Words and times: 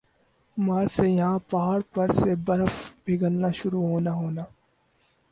مارچ 0.57 0.91
سے 0.91 1.07
یَہاں 1.09 1.39
پہاڑ 1.49 1.79
پر 1.93 2.11
سے 2.11 2.35
برف 2.45 2.73
پگھلنا 3.05 3.51
شروع 3.51 3.81
ہونا 3.87 4.13
ہونا 4.13 4.43